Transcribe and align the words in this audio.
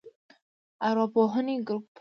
ارواپوهنې 0.87 1.55
ګروپ 1.67 1.83